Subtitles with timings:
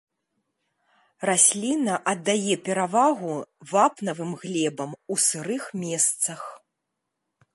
[1.29, 3.35] Расліна аддае перавагу
[3.73, 6.41] вапнавым глебам у сырых месцах.